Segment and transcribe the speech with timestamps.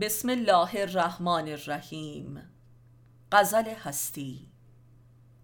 [0.00, 2.42] بسم الله الرحمن الرحیم.
[3.32, 4.48] غزل هستی.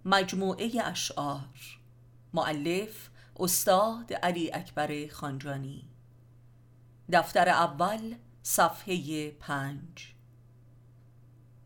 [0.05, 1.81] مجموعه اشعار.
[2.35, 5.89] معلف استاد علی اکبر خانجانی.
[7.13, 10.15] دفتر اول صفحه پنج.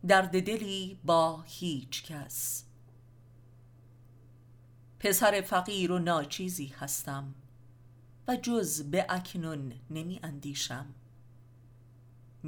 [0.09, 2.65] درد دلی با هیچ کس.
[4.99, 7.35] پسر فقیر و ناچیزی هستم
[8.29, 10.95] و جز به اکنون نمی اندیشم.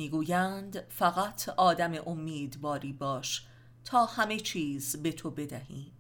[0.01, 3.47] می‌گویند فقط آدم امیدواری باش
[3.85, 5.93] تا همه چیز به تو بدهیم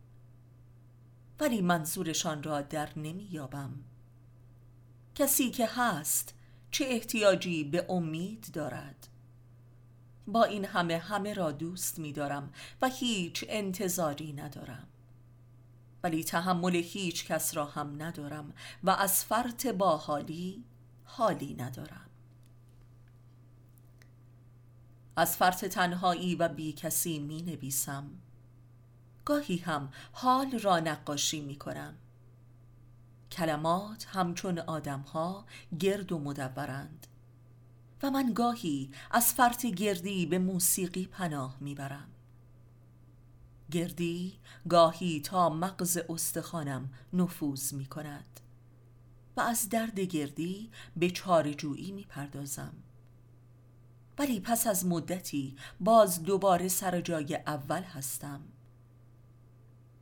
[1.40, 3.70] ولی منظورشان را در نمییابم.
[5.14, 6.34] کسی که هست
[6.70, 9.08] چه احتیاجی به امید دارد؟
[10.26, 14.88] با این همه همه را دوست می‌دارم و هیچ انتظاری ندارم.
[16.02, 18.52] ولی تحمل هیچ کس را هم ندارم
[18.84, 20.64] و از فرط باحالی
[21.04, 22.09] حالی ندارم.
[25.20, 28.10] از فرط تنهایی و بی کسی می نویسم.
[29.24, 31.94] گاهی هم حال را نقاشی می کنم.
[33.32, 35.46] کلمات همچون آدمها
[35.80, 37.06] گرد و مدورند
[38.02, 42.08] و من گاهی از فرط گردی به موسیقی پناه می‌برم
[43.70, 48.40] گردی گاهی تا مغز استخوانم نفوذ می کند
[49.36, 52.72] و از درد گردی به چارجویی می پردازم.
[54.20, 58.40] ولی پس از مدتی باز دوباره سر جای اول هستم.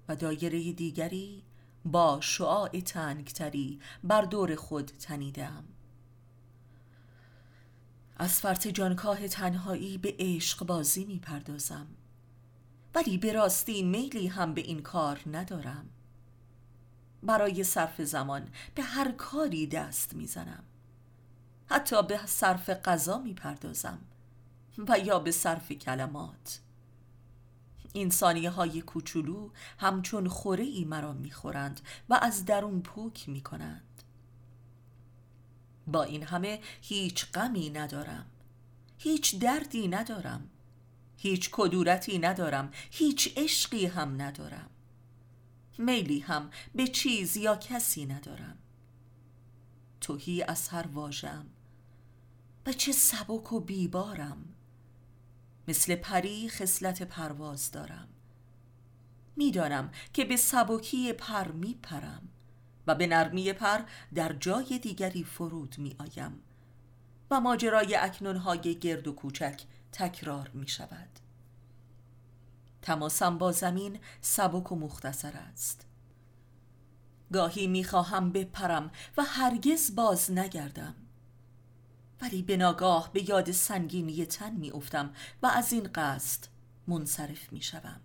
[0.08, 1.42] و دایره دیگری
[1.84, 5.64] با شعاع تنگتری بر دور خود تنیدم.
[8.16, 11.86] از فرط جانکاه تنهایی به عشق بازی می پردازم.
[12.94, 15.88] ولی به راستی میلی هم به این کار ندارم.
[17.22, 20.64] برای صرف زمان به هر کاری دست می‌زنم
[21.70, 23.98] حتی به صرف غذا می‌پردازم
[24.88, 26.60] و یا به صرف کلمات.
[27.92, 28.12] این
[28.46, 34.02] های کوچولو همچون خوره ای مرا می‌خورند و از درون پوک می‌کنند.
[35.86, 38.26] با این همه هیچ غمی ندارم
[38.98, 40.50] هیچ دردی ندارم
[41.16, 44.70] هیچ کدورتی ندارم هیچ عشقی هم ندارم.
[45.78, 48.58] میلی هم به چیز یا کسی ندارم.
[50.00, 51.46] توهی از هر واژم
[52.68, 54.54] و چه سبک و بیبارم.
[55.68, 58.08] مثل پری خصلت پرواز دارم.
[59.36, 62.28] می‌دانم که به سبکی پر میپرم
[62.86, 63.80] و به نرمی پر
[64.14, 66.42] در جای دیگری فرود می آیم
[67.30, 69.62] و ماجرای اکنونهای گرد و کوچک
[69.92, 71.18] تکرار می شود
[72.82, 75.86] تماسم با زمین سبک و مختصر است.
[77.32, 80.94] گاهی می خواهم بپرم و هرگز باز نگردم.
[82.20, 85.12] ولی به ناگاه به یاد سنگینی تن می افتم
[85.42, 86.44] و از این قصد
[86.86, 88.00] منصرف می شوم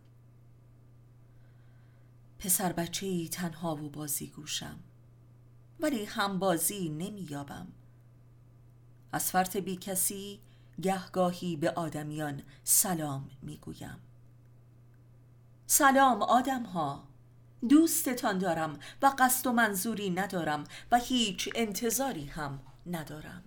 [2.39, 4.79] پسر بچه ای تنها و بازی گوشم
[5.79, 7.67] ولی هم بازی نمی یابم
[9.11, 10.39] از فرط بی کسی
[10.81, 13.99] گهگاهی به آدمیان سلام می گویم
[15.67, 17.07] سلام آدم ها
[17.69, 23.43] دوستتان دارم و قصد و منظوری ندارم و هیچ انتظاری هم ندارم.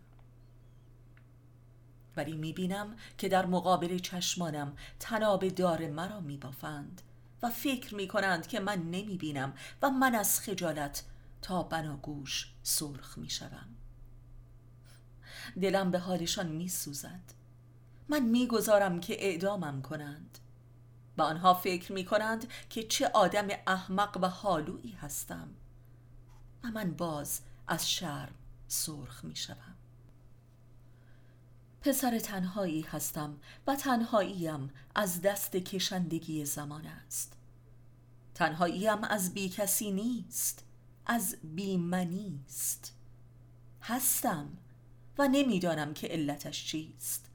[2.17, 7.03] ولی می‌بینم که در مقابل چشمانم تناب دار مرا میبافند
[7.43, 11.05] و فکر می‌کنند که من نمی‌بینم و من از خجالت
[11.43, 13.69] تا بناگوش سرخ می‌شوم.
[15.63, 17.33] دلم به حالشان میسوزد.
[18.09, 20.39] من می‌گذارم که اعدامم کنند
[21.19, 25.49] و آنها فکر می‌کنند که چه آدم احمق و حالویی هستم
[26.65, 28.35] و من باز از شرم
[28.69, 29.76] سرخ می‌شوم.
[31.87, 33.37] پسر تنهایی هستم
[33.67, 37.37] و تنهاییم از دست کشندگی زمان است.
[38.35, 40.65] تنهاییم از بی کسی نیست
[41.07, 42.95] از بیمنی است.
[43.83, 44.49] هستم
[45.19, 47.31] و نمی‌دانم که علتش چیست.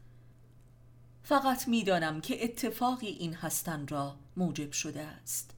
[1.24, 5.51] فقط می‌دانم که اتفاقی این هستن را موجب شده است.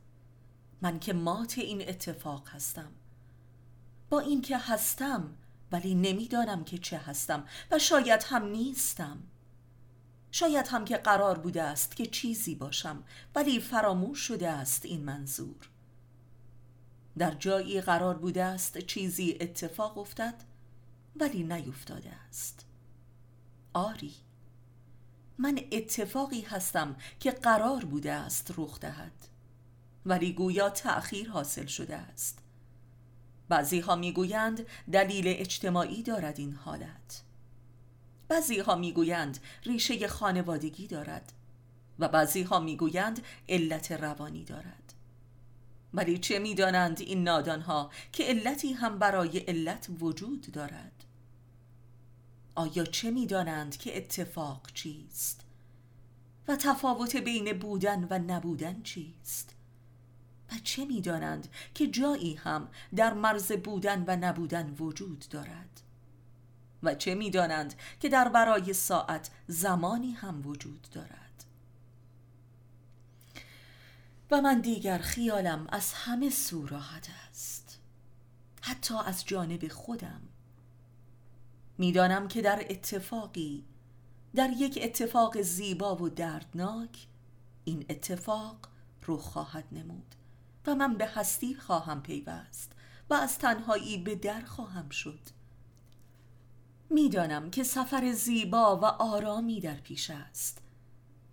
[0.82, 2.92] من که مات این اتفاق هستم.
[4.10, 5.38] با اینکه هستم
[5.74, 9.18] ولی نمی‌دانم که چه هستم و شاید هم نیستم.
[10.32, 13.04] شاید هم که قرار بوده است که چیزی باشم
[13.36, 15.70] ولی فراموش شده است این منظور.
[17.18, 20.44] در جایی قرار بوده است چیزی اتفاق افتد
[21.16, 22.66] ولی نیفتاده است.
[23.74, 24.14] آری
[25.38, 29.28] من اتفاقی هستم که قرار بوده است رخ دهد
[30.06, 32.43] ولی گویا تأخیر حاصل شده است.
[33.54, 37.24] بعضی ها می‌گویند دلیل اجتماعی دارد این حالت.
[38.28, 41.34] بعضی ها می‌گویند ریشه خانوادگی دارد
[42.00, 44.94] و بعضی ها می‌گویند علت روانی دارد.
[45.94, 51.04] ولی چه می‌دانند این نادان ها که علتی هم برای علت وجود دارد؟
[52.56, 55.42] آیا چه می‌دانند که اتفاق چیست
[56.48, 59.56] و تفاوت بین بودن و نبودن چیست؟
[60.54, 65.82] و چه می‌دانند که جایی هم در مرز بودن و نبودن وجود دارد؟
[66.84, 71.46] و چه می‌دانند که در برای ساعت زمانی هم وجود دارد؟
[74.32, 77.80] و من دیگر خیالم از همه سو راحت است
[78.62, 80.22] حتی از جانب خودم.
[81.78, 83.64] می‌دانم که در اتفاقی
[84.36, 87.08] در یک اتفاق زیبا و دردناک
[87.66, 88.58] این اتفاق
[89.06, 90.16] رو خواهد نمود.
[90.68, 92.72] و من به هستی خواهم پیوست
[93.10, 95.20] و از تنهایی به در خواهم شد.
[96.90, 100.62] می‌دانم که سفر زیبا و آرامی در پیش است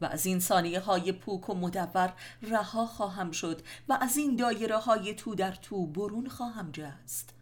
[0.00, 2.12] و از این ثانیه های پوک و مدور
[2.42, 7.34] رها خواهم شد و از این دایره های تو در تو برون خواهم جست.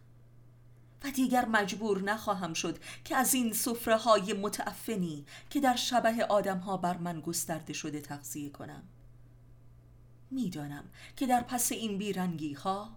[1.03, 6.57] و دیگر مجبور نخواهم شد که از این صفره های متعفنی که در شبه آدم
[6.57, 8.83] ها بر من گسترده شده تغذیه کنم.
[10.31, 10.83] می‌دانم
[11.15, 12.95] که در پس این بیرنگی ها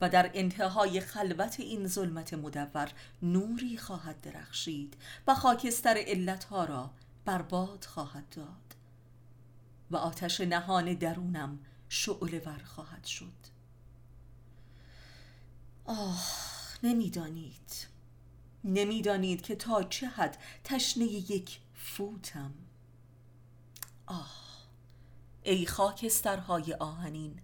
[0.00, 2.92] و در انتهای خلوت این ظلمت مدور
[3.22, 4.96] نوری خواهد درخشید
[5.26, 6.90] و خاکستر علتها را
[7.24, 8.76] برباد خواهد داد
[9.90, 11.58] و آتش نهان درونم
[11.88, 13.32] شعله ور خواهد شد.
[15.84, 16.26] آه
[16.82, 17.86] نمی‌دانید.
[18.64, 22.54] نمی‌دانید که تا چه حد تشنه یک فوتم.
[24.06, 24.45] آه.
[25.46, 27.40] ای خاکسترهای آهنین.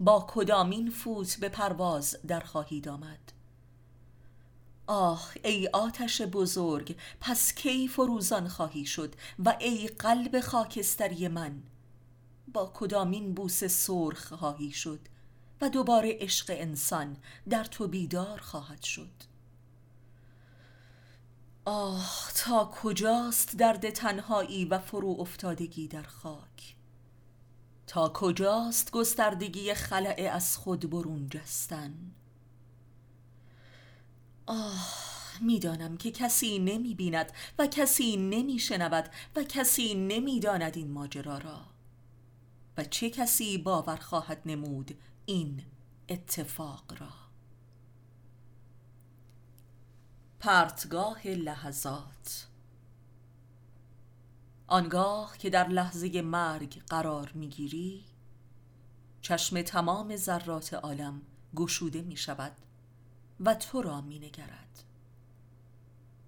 [0.00, 3.32] با کدامین فوت به پرواز در خواهید آمد؟
[4.86, 9.14] آه ای آتش بزرگ پس کی فروزان خواهی شد
[9.44, 11.62] و ای قلب خاکستری من؟
[12.52, 15.00] با کدامین بوس سرخ خواهی شد
[15.60, 17.16] و دوباره عشق انسان
[17.48, 19.32] در تو بیدار خواهد شد؟
[21.64, 26.76] آه تا کجاست درد تنهایی و فرو افتادگی در خاک؟
[27.86, 31.94] تا کجاست گستردگی خلعه از خود برون جستن؟
[34.46, 40.90] آه می‌دانم که کسی نمی بیند و کسی نمی شنود و کسی نمی داند این
[40.90, 41.60] ماجرا را.
[42.76, 45.62] و چه کسی باور خواهد نمود این
[46.08, 47.12] اتفاق را؟
[50.40, 52.46] پرتگاه لحظات
[54.72, 58.04] آنگاه که در لحظه مرگ قرار می‌گیری
[59.20, 61.22] چشم تمام ذرات عالم
[61.56, 62.52] گشوده می شود
[63.40, 64.84] و تو را می نگرد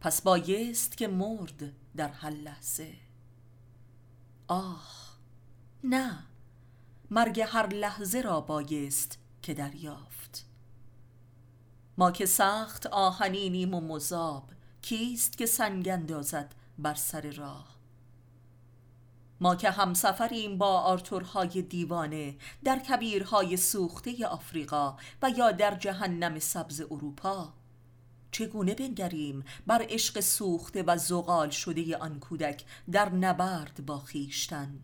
[0.01, 2.95] پس بایست که مرد در هر لحظه.
[4.49, 5.19] آه
[5.85, 6.25] نه
[7.11, 10.47] مرگ هر لحظه را بایست که دریافت.
[11.99, 14.51] ما که سخت آهنینیم و مذاب
[14.83, 17.74] کیست که سنگ اندازد بر سر راه؟
[19.41, 26.81] ما که همسفریم با آرتورهای دیوانه در کبیرهای سوخته آفریقا و یا در جهنم سبز
[26.81, 27.53] اروپا.
[28.31, 34.81] چگونه بنگریم بر عشق سوخته و زغال شده آن کودک در نبرد با خیشتن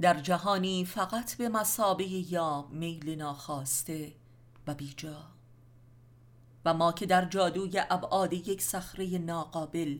[0.00, 4.12] در جهانی فقط به مسابه یا میل ناخواسته
[4.66, 5.22] و بیجا.
[6.64, 9.98] و ما که در جادوی ابعاد یک صخره ناقابل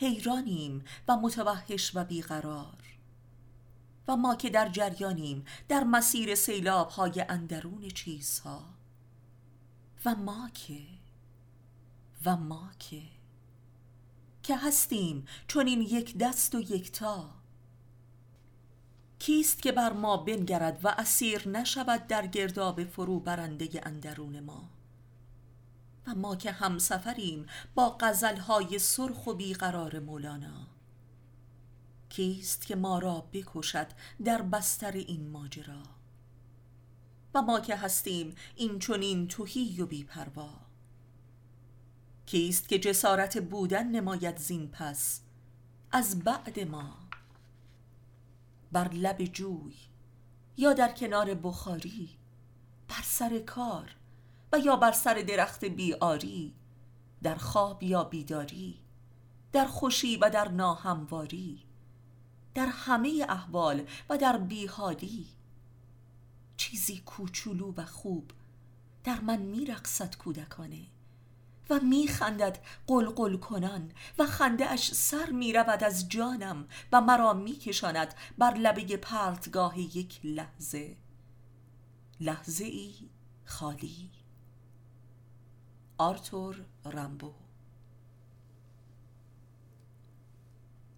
[0.00, 2.98] حیرانیم و متوحش و بیقرار.
[4.08, 8.64] و ما که در جریانیم در مسیر سیلاب های اندرون چیزها.
[10.04, 10.80] و ما که
[12.24, 13.02] و ما که
[14.42, 17.30] که هستیم چون این یک دست و یکتا
[19.18, 24.70] کیست که بر ما بنگرد و اسیر نشود در گرداب فرو برنده اندرون ما؟
[26.08, 30.66] و ما که همسفریم با غزلهای سرخ و بیقرار مولانا.
[32.08, 33.86] کیست که ما را بکشد
[34.24, 35.82] در بستر این ماجرا؟
[37.34, 40.50] و ما که هستیم این چنین توهی و بیپروا.
[42.26, 45.20] کیست که جسارت بودن نماید زین پس
[45.92, 46.96] از بعد ما؟
[48.72, 49.74] بر لب جوی
[50.56, 52.18] یا در کنار بخاری
[52.88, 53.94] بر سر کار
[54.52, 56.54] و یا بر سر درخت بیاری
[57.22, 58.78] در خواب یا بیداری
[59.52, 61.62] در خوشی و در ناهمواری
[62.54, 65.26] در همه احوال و در بیحالی.
[66.56, 68.30] چیزی کوچولو و خوب
[69.04, 70.86] در من میرقصد کودکانه
[71.70, 78.54] و میخندد قلقل کنان و خنده اش سر می‌رود از جانم و مرا میکشاند بر
[78.54, 80.96] لبه پرتگاه یک لحظه.
[82.20, 82.94] لحظه ای
[83.44, 84.17] خالی.
[86.00, 87.32] آرتور رامبو.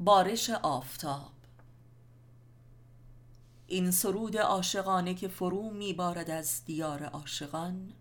[0.00, 1.33] بارش آفتاب.
[3.66, 7.92] این سرود عاشقانه که فرو میبارد از دیار عاشقان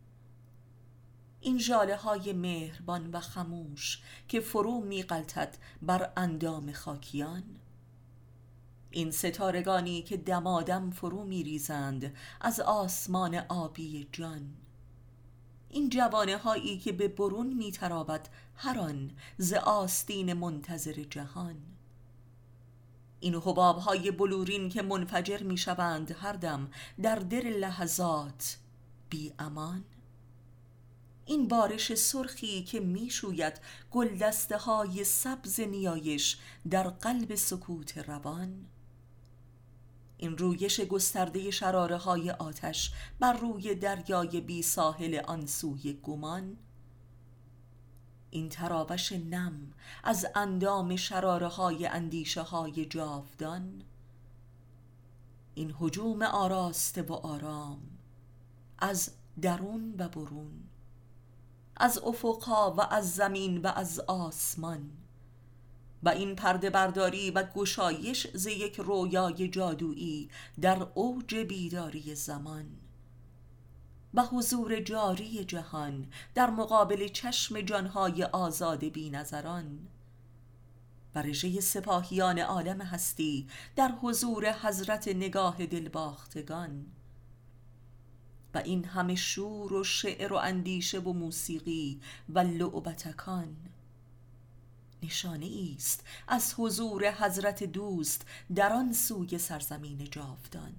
[1.41, 7.43] این جاله های مهربان و خموش که فرو میقلتد بر اندام خاکیان
[8.91, 14.55] این ستارگانی که دمادم فرو میریزند از آسمان آبی جان.
[15.69, 21.55] این جوانه هایی که به برون میترابد هر آن ز آستین منتظر جهان.
[23.19, 26.71] این حباب های بلورین که منفجر می‌شوند هر دم
[27.01, 28.57] در دل لحظات
[29.09, 29.83] بی امان.
[31.25, 33.53] این بارش سرخی که می‌شوید
[33.91, 36.37] گلدسته های سبز نیایش
[36.69, 38.65] در قلب سکوت روان.
[40.21, 46.57] این رویش گسترده شراره های آتش بر روی دریای بی ساحل آن سوی گمان.
[48.29, 49.73] این تراوش نم
[50.03, 53.83] از اندام شراره های اندیشه های جاودان.
[55.55, 57.81] این حجوم آراسته و آرام
[58.79, 59.11] از
[59.41, 60.63] درون و برون
[61.77, 64.91] از افقها و از زمین و از آسمان.
[66.03, 70.29] و این پرده برداری و گشایش ز یک رویای جادویی
[70.61, 72.65] در اوج بیداری زمان.
[74.13, 79.87] و حضور جاری جهان در مقابل چشم جانهای آزاد بی نظران
[81.15, 86.85] و رژه سپاهیان عالم هستی در حضور حضرت نگاه دلباختگان.
[88.53, 93.55] و این همه شور و شعر و اندیشه و موسیقی و لعبتکان.
[95.03, 96.03] نشانه است.
[96.27, 98.25] از حضور حضرت دوست
[98.55, 100.73] در آن سوی سرزمین جاودان.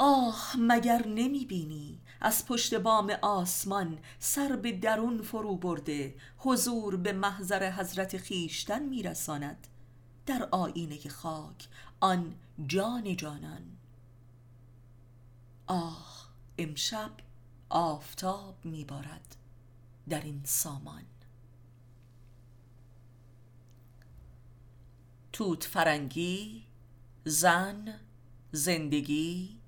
[0.00, 7.12] آه مگر نمی بینی از پشت بام آسمان سر به درون فرو برده حضور به
[7.12, 9.66] محضر حضرت خیشتن میرساند
[10.26, 11.68] در آینه خاک
[12.00, 12.34] آن
[12.66, 13.62] جان جانان.
[15.66, 16.28] آه
[16.58, 17.10] امشب
[17.70, 19.36] آفتاب میبارد
[20.08, 21.02] در این سامان.
[25.38, 26.64] توت فرنگی
[27.24, 28.00] زن
[28.52, 29.58] زندگی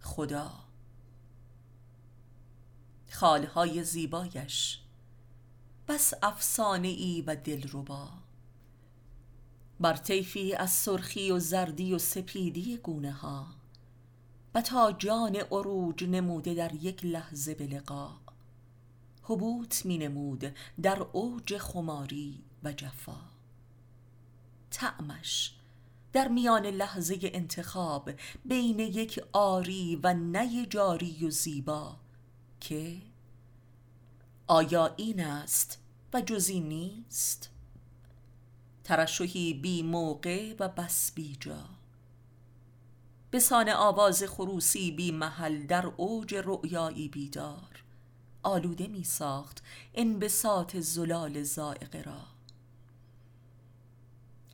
[0.00, 0.50] خدا.
[3.10, 4.80] خالهای زیبایش
[5.88, 8.08] بس افسانه ای و دلربا.
[9.80, 13.46] بر طیفی از سرخی و زردی و سپیدی گونه ها
[14.54, 18.10] و تا جان عروج نموده در یک لحظه به لقا.
[19.84, 23.37] می نمود در اوج خماری و جفا.
[24.70, 25.54] تعمش
[26.12, 28.10] در میان لحظه انتخاب
[28.44, 31.96] بین یک آری و نی جاری و زیبا.
[32.60, 32.96] که
[34.46, 35.78] آیا این است
[36.12, 37.50] و جزی نیست؟
[38.84, 41.64] ترشحی بی موقع و بس بی جا.
[43.32, 47.84] بسان آواز خروسی بی محل در اوج رؤیایی بیدار.
[48.42, 49.62] آلوده می ساخت
[49.94, 52.37] انبساط زلال زائقه را.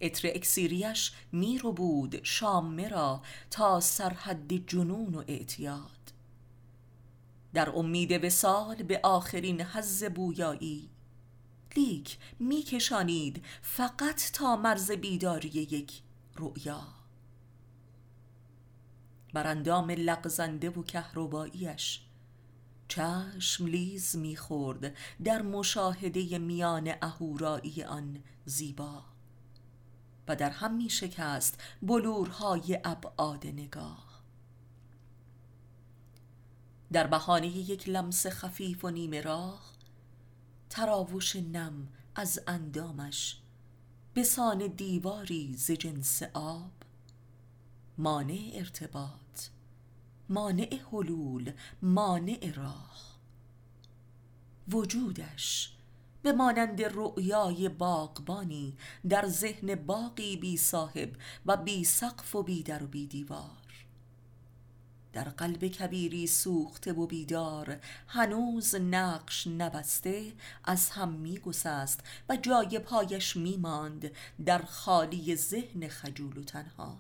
[0.05, 6.13] اتر اکسیریش می رو بود شامه را تا سرحد جنون و اعتیاد.
[7.55, 10.91] در امید وسال به آخرین حز بویایی
[11.77, 16.03] لیک میکشانید فقط تا مرز بیداری یک
[16.37, 16.83] رؤیا.
[19.33, 22.01] بر اندام لغزنده و کهرباییش
[22.89, 29.14] چشم لیز می‌خورد در مشاهده میان اهورایی آن زیبا.
[30.29, 34.23] و در هم می شکست بلورهای ابعاد نگاه.
[36.93, 39.75] در بهانه یک لمس خفیف و نیمه راه
[40.71, 43.41] تراوش نم از اندامش
[44.17, 46.73] بسان دیواری ز جنس آب.
[47.99, 49.49] مانع ارتباط
[50.29, 51.53] مانع حلول
[51.83, 53.19] مانع راه.
[54.69, 55.74] وجودش
[56.25, 58.77] به مانند رؤیای باغبانی
[59.09, 61.13] در ذهن باقی بی صاحب
[61.47, 63.87] و بی سقف و بی در و بی دیوار.
[65.13, 67.77] در قلب کبیری سوخته و بیدار
[68.09, 70.33] هنوز نقش نبسته
[70.65, 74.11] از هم می گسست و جای پایش می ماند
[74.47, 76.99] در خالی ذهن خجول و تنها.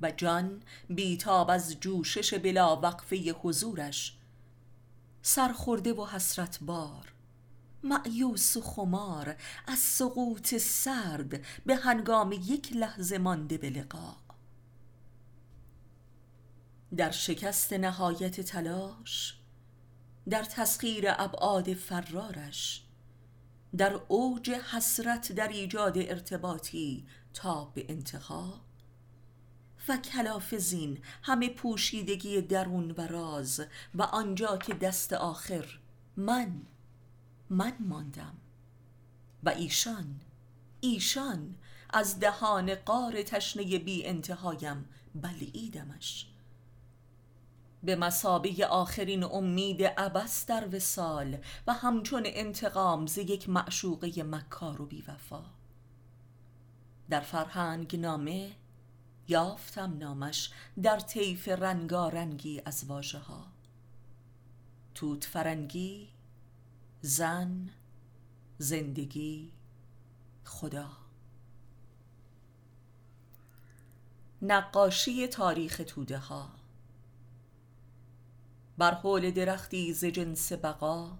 [0.00, 4.17] و جان بیتاب از جوشش بلا وقفه حضورش
[5.28, 7.12] سرخورده و حسرت بار
[7.82, 14.16] معیوس و خمار از سقوط سرد به هنگام یک لحظه مانده به لقا.
[16.96, 19.38] در شکست نهایت تلاش
[20.28, 22.84] در تسخیر ابعاد فرارش
[23.76, 28.67] در اوج حسرت در ایجاد ارتباطی تا به انتها
[29.88, 33.60] و کلاف زین همه پوشیدگی درون و راز
[33.94, 35.78] و آنجا که دست آخر
[36.16, 36.60] من
[37.50, 38.34] من ماندم.
[39.42, 40.20] و ایشان
[40.80, 41.54] ایشان
[41.90, 46.26] از دهان قار تشنه بی انتهایم بلعیدمش
[47.82, 54.86] به مسابه آخرین امید عبس در وسال و همچون انتقام ز یک معشوقه مکار و
[54.86, 55.44] بیوفا.
[57.10, 58.50] در فرهنگ نامه
[59.28, 60.50] یافتم نامش
[60.82, 63.46] در طیف رنگارنگی از واژه ها.
[64.94, 66.08] توت فرنگی
[67.00, 67.70] زن
[68.58, 69.52] زندگی
[70.44, 70.90] خدا.
[74.42, 76.50] نقاشی تاریخ توده ها.
[78.78, 81.18] بر حول درختی ز جنس بقا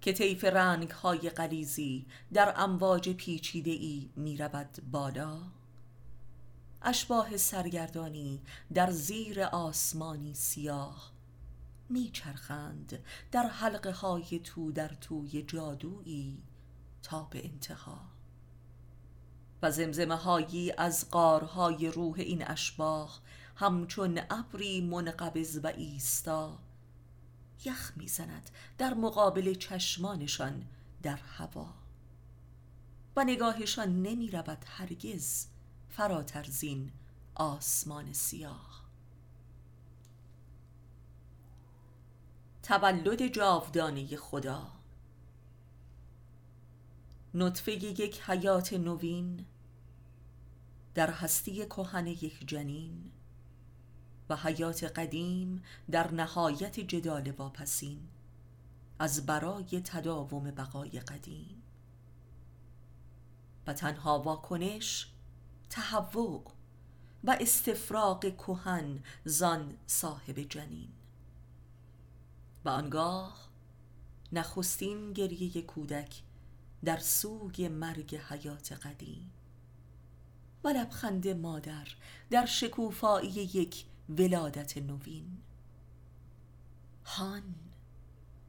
[0.00, 5.61] که طیف رنگ های غلیزی در امواج پیچیده ای می رود بالا.
[6.84, 8.42] اشباه سرگردانی
[8.74, 11.12] در زیر آسمانی سیاه.
[11.88, 16.42] میچرخند در حلقه های تو در توی جادویی
[17.02, 18.00] تا به انتها.
[19.62, 23.18] و زمزمه هایی از قارهای روح این اشباح
[23.56, 26.58] همچون ابری منقبض و ایستا
[27.64, 30.66] یخ می‌زند در مقابل چشمانشان
[31.02, 31.74] در هوا.
[33.16, 35.46] و نگاهشان نمی رود هرگز
[35.96, 36.92] فراتر زین
[37.34, 38.82] آسمان سیاه.
[42.62, 44.72] تولد جاودانه خدا.
[47.34, 49.46] نطفه یک حیات نوین
[50.94, 53.12] در هستی کهن یک جنین
[54.28, 58.08] و حیات قدیم در نهایت جدال واپسین
[58.98, 61.62] از برای تداوم بقای قدیم.
[63.66, 65.11] و تنها واکنش
[65.72, 66.44] تهوع
[67.24, 70.88] و استفراغ کهن زان صاحب جنین.
[72.64, 73.48] و آنگاه
[74.32, 76.22] نخستین گریه کودک
[76.84, 79.32] در سوگ مرگ حیات قدیم
[80.64, 81.88] و لبخند مادر
[82.30, 85.38] در شکوفایی یک ولادت نوین.
[87.04, 87.54] هان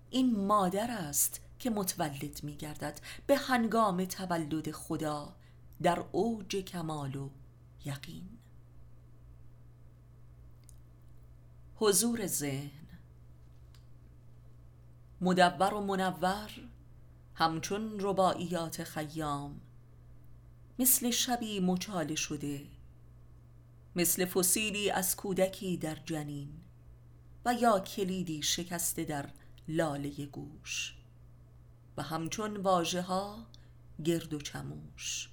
[0.09, 5.35] این مادر است که متولد می گردد به هنگام تولد خدا
[5.83, 7.29] در اوج کمال و
[7.85, 8.29] یقین.
[11.75, 12.87] حضور ذهن.
[15.21, 16.51] مدور و منور
[17.35, 19.61] همچون رباعیات خیام.
[20.79, 22.65] مثل شبی مچاله شده
[23.95, 26.49] مثل فسیلی از کودکی در جنین
[27.45, 29.29] و یا کلیدی شکسته در
[29.67, 30.95] لاله گوش.
[31.97, 33.45] و همچون واژه ها
[34.03, 35.32] گرد و چموش.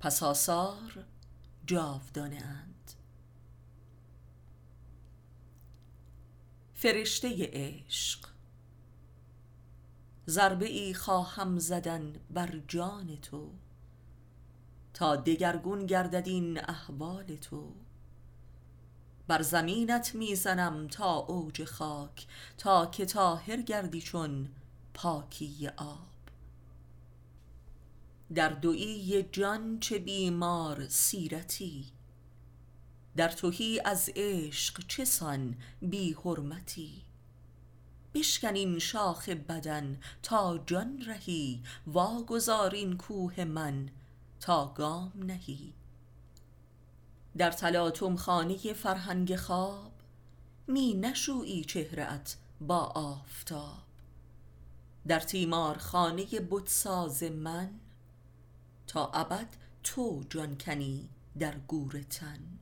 [0.00, 1.04] پس آثار
[1.66, 2.92] جاودانه اند.
[6.74, 8.28] فرشته عشق.
[10.28, 13.50] ضربه ای خواهم زدن بر جان تو
[14.94, 17.72] تا دگرگون گردد این احوال تو.
[19.28, 22.26] بر زمینت می‌زنم تا اوج خاک
[22.58, 24.48] تا که طاهر گردی چون
[24.94, 26.09] پاکی آب.
[28.34, 31.86] در دویی جان چه بیمار سیرتی؟
[33.16, 37.02] در توهی از عشق چه سان بی حرمتی؟
[38.14, 43.88] بشکن این شاخ بدن تا جان رهی واگذار این کوه من
[44.40, 45.74] تا گام نهی.
[47.36, 49.92] در تلاطم خانه فرهنگ خواب
[50.66, 53.82] می نشویی چهرت با آفتاب.
[55.06, 57.70] در تیمار خانه بتساز من
[58.90, 59.48] تا ابد
[59.82, 62.58] تو جان کنی در گور تن.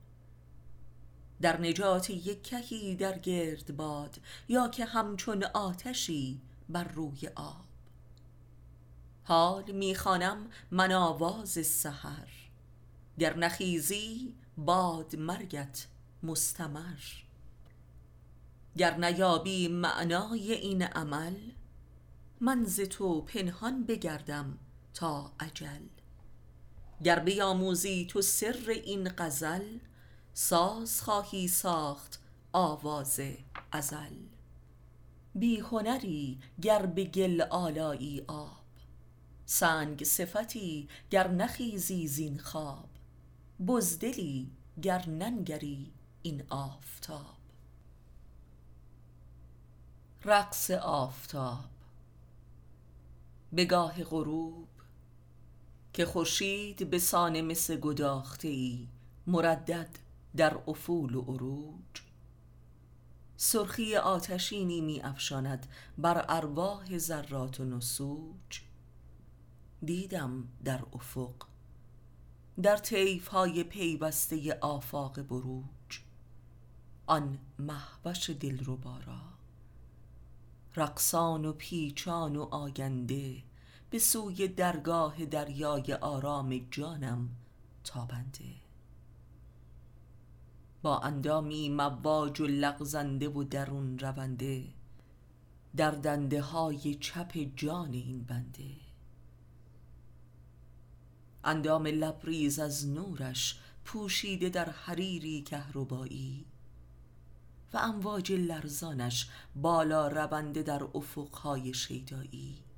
[1.41, 7.65] در نجات یک کهی در گرد باد یا که همچون آتشی بر روی آب.
[9.23, 12.27] حال می‌خوانم من آواز سحر
[13.19, 15.87] گر نخیزی باد مرگت
[16.23, 16.99] مستمر.
[18.77, 21.35] گر نیابی معنای این عمل
[22.41, 24.57] من ز تو پنهان بگردم
[24.93, 25.98] تا اجل.
[27.03, 29.77] گر بیاموزی تو سر این غزل
[30.33, 32.21] ساز خواهی ساخت
[32.53, 33.19] آواز
[33.71, 34.15] ازل.
[35.35, 38.63] بی هنری گر به گل آلایی آب
[39.45, 42.89] سنگ صفتی گر نخیزی زین خواب
[43.67, 47.35] بزدلی گر ننگری این آفتاب.
[50.25, 51.69] رقص آفتاب
[53.53, 54.68] به گاه غروب
[55.99, 58.87] که خورشید به سان مس گداخته ای
[59.27, 59.89] مردد
[60.35, 62.01] در افول و عروج.
[63.37, 68.61] سرخی آتشینی می افشاند بر ارواح ذرات و نسوج.
[69.85, 71.35] دیدم در افق
[72.61, 75.99] در طیف های پیوسته آفاق بروج
[77.05, 79.21] آن محوش دلربا را.
[80.75, 83.48] رقصان و پیچان و آگنده
[83.89, 87.29] به سوی درگاه دریای آرام جانم
[87.83, 88.55] تابنده.
[90.81, 94.63] با اندامی مواج و لغزنده و درون رونده
[95.75, 98.71] در دنده های چپ جان این بنده.
[101.43, 106.45] اندام لبریز از نورش پوشیده در حریری کهربایی
[107.73, 112.68] و امواج لرزانش بالا رونده در افقهای شیدایی.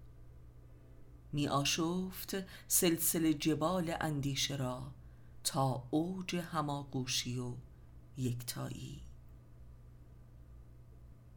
[1.34, 2.36] می آشفت
[2.68, 4.92] سلسله جبال اندیشه را
[5.44, 7.54] تا اوج هماغوشی و
[8.18, 9.02] یکتایی.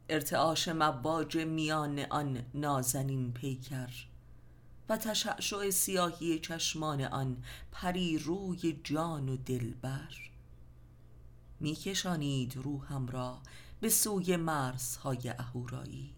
[0.09, 3.89] ارتعاش مواج میان آن نازنین پیکر
[4.89, 10.13] و تشعشع سیاهی چشمان آن پری روی جان و دلبر.
[11.59, 13.41] میکشانید روحم را
[13.79, 16.13] به سوی مرزهای اهورایی.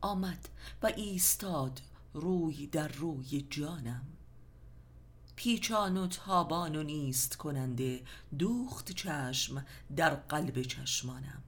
[0.00, 0.48] آمد
[0.82, 1.80] و ایستاد
[2.14, 4.02] روی در روی جانم.
[5.36, 8.02] پیچان و تابان و نیست کننده
[8.38, 11.42] دوخت چشم در قلب چشمانم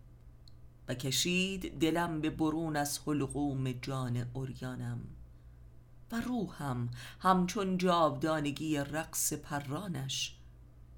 [0.88, 5.00] و کشید دلم به برون از حلقوم جان اوریانم
[6.12, 6.88] و روحم
[7.20, 10.36] همچون جاودانگی رقص پرانش.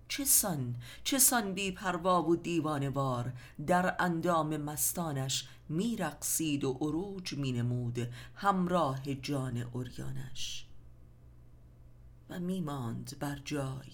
[0.08, 3.32] چه سان چه سان بی پروا و دیوانوار
[3.66, 7.98] در اندام مستانش میرقصید و عروج مینمود
[8.34, 10.66] همراه جان اوریانش
[12.30, 13.92] و میماند بر جای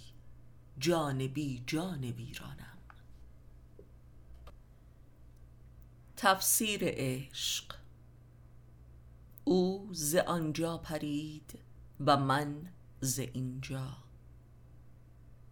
[0.78, 2.78] جان بی جان ویرانم.
[6.16, 7.74] تفسیر عشق.
[9.44, 11.58] او ز آنجا پرید
[12.06, 12.68] و من
[13.00, 13.96] ز اینجا.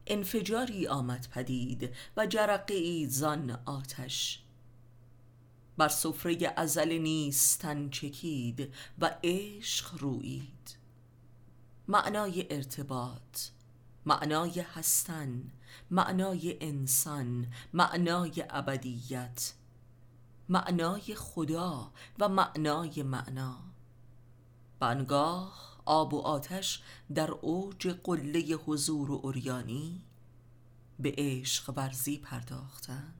[0.06, 4.42] انفجاری آمد پدید و جرقه ای زان آتش.
[5.78, 10.76] بر سفره ازل نیستن چکید و عشق رویید
[11.88, 13.40] معنای ارتباط
[14.06, 15.52] معنای هستن
[15.90, 19.52] معنای انسان معنای ابدیت
[20.48, 23.58] معنای خدا و معنای معنا.
[24.80, 26.82] بنگاه آب و آتش
[27.14, 30.04] در اوج قله حضور و اوریانی
[30.98, 33.17] به عشق ورزی پرداختند.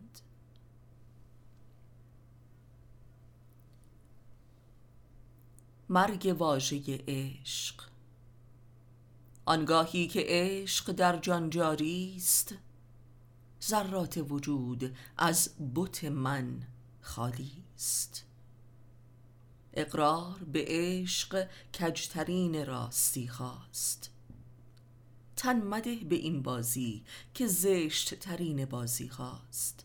[5.91, 7.83] مرگ واژه عشق.
[9.47, 12.55] آنگاهی که عشق در جان جاری است
[13.63, 16.63] ذرات وجود از بت من
[17.01, 18.25] خالی است.
[19.75, 21.49] اقرار به عشق
[21.81, 24.11] کجترین راستی خواست.
[25.37, 29.85] تن مده به این بازی که زشت ترین بازی خواست.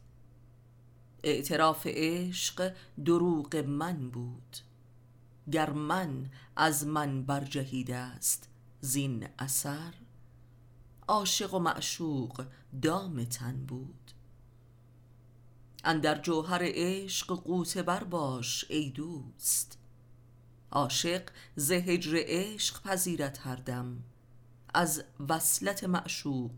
[1.23, 2.73] اعتراف عشق
[3.05, 4.57] دروغ من بود.
[5.51, 8.49] گر من از من برجهیده است
[8.81, 9.93] زین اثر
[11.07, 12.45] عاشق و معشوق
[12.81, 14.11] دام تن بود.
[15.83, 19.77] اندر جوهر عشق قوت بر باش ای دوست
[20.71, 24.03] عاشق ز هجر عشق پذیرت هر دم
[24.73, 26.51] از وصلت معشوق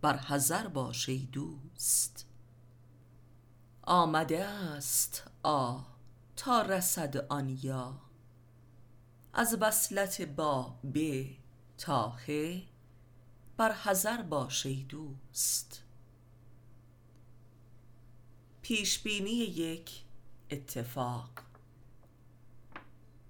[0.00, 2.26] بر حذر باش ای دوست.
[3.82, 5.78] آمده است آ
[6.36, 8.03] تا رسد آن یا
[9.36, 11.24] از وصلت با ب
[11.78, 12.60] تا ه
[13.56, 15.82] بر حذر باش ای دوست.
[18.62, 19.90] پیشبینی یک
[20.50, 21.30] اتفاق.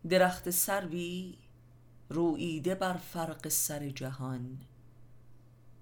[0.08, 1.38] درخت سروی
[2.08, 4.58] رویده بر فرق سر جهان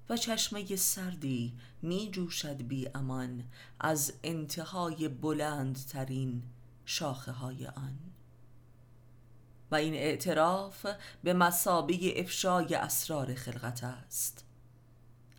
[0.08, 3.44] و چشمه سردی می جوشد بی امان
[3.80, 6.42] از انتهای بلندترین
[6.84, 8.11] شاخه های آن.
[9.72, 10.86] و این اعتراف
[11.22, 14.44] به مسابه افشای اسرار خلقت است.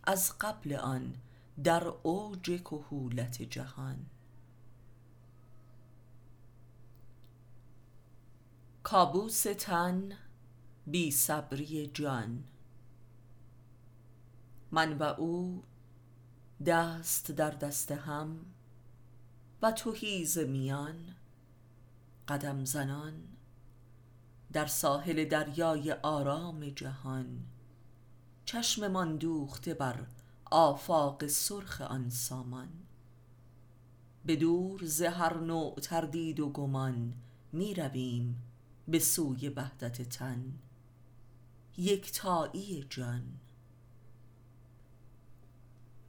[0.04, 1.14] از قبل آن
[1.64, 4.06] در اوج کهولت جهان.
[8.82, 10.12] کابوس تن
[10.86, 12.44] بی صبری جان.
[14.70, 15.64] من و او
[16.66, 18.46] دست در دست هم
[19.62, 21.14] و توهیز میان
[22.28, 23.33] قدم زنان.
[24.54, 27.44] در ساحل دریای آرام جهان.
[28.44, 30.06] چشممان دوخته بر
[30.50, 32.68] آفاق سرخ آن سامان.
[34.24, 37.14] به دور ز هر نوع تردید و گمان
[37.52, 38.42] می رویم
[38.88, 40.58] به سوی وحدت تن.
[41.76, 43.22] یکتایی جان.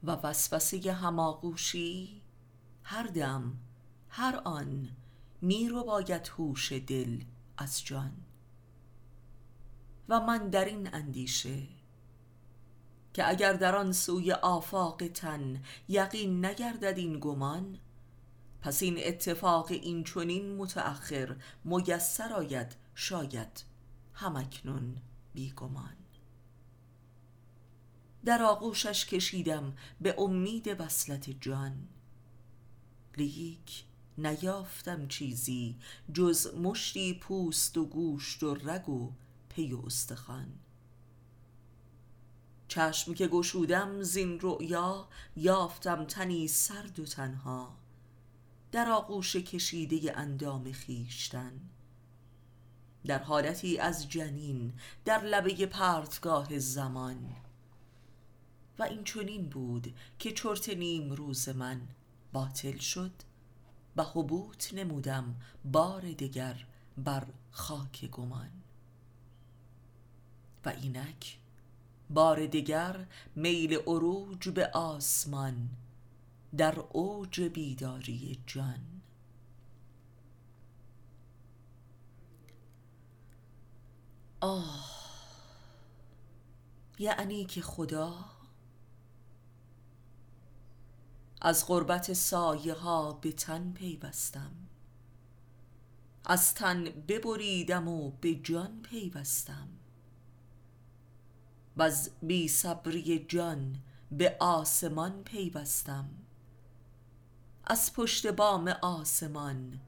[0.04, 2.22] و وسوسه هماغوشی
[2.82, 3.58] هر دم
[4.08, 4.88] هر آن
[5.40, 7.24] می رو باید هوش دل
[7.58, 8.12] از جان.
[10.08, 11.62] و من در این اندیشه
[13.14, 17.78] که اگر در آن سوی آفاق تن یقین نگردد این گمان
[18.60, 23.64] پس این اتفاق این چنین متأخر میسر آید شاید
[24.14, 24.96] همکنون
[25.34, 25.96] بیگمان.
[28.24, 31.88] در آغوشش کشیدم به امید وصلت جان.
[33.16, 33.84] لیک
[34.18, 35.76] نیافتم چیزی
[36.12, 39.12] جز مشتی پوست و گوشت و رگ و
[39.56, 40.58] پی و استخوان.
[42.68, 47.76] چشم که گشودم زین رؤیا یافتم تنی سرد و تنها.
[48.72, 51.60] در آغوش کشیده اندام خیشتن
[53.04, 54.72] در حالتی از جنین
[55.04, 57.36] در لبه پرتگاه زمان.
[58.78, 61.80] و این چنین بود که چرت نیم روز من
[62.32, 63.12] باطل شد.
[63.96, 66.66] و حبوط نمودم بار دگر
[66.98, 68.55] بر خاک گمان.
[70.66, 71.38] و اینک
[72.10, 75.68] بار دگر میل عروج به آسمان
[76.56, 79.02] در اوج بیداری جان
[84.40, 84.96] آه
[86.98, 88.24] یعنی که خدا
[91.40, 94.52] از غربت سایه ها به تن پیوستم
[96.28, 99.68] از تن ببریدم و به جان پیوستم.
[101.76, 103.76] و از بی صبری جان
[104.10, 106.08] به آسمان پیوستم.
[107.64, 109.80] از پشت بام آسمان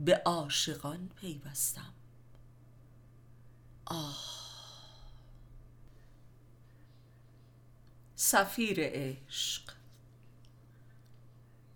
[0.00, 1.92] به عاشقان پیوستم.
[3.86, 4.38] آه.
[8.16, 9.72] سفیر عشق.